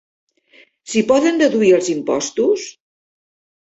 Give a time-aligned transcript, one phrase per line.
[0.93, 2.69] S'hi poden deduir els impostos?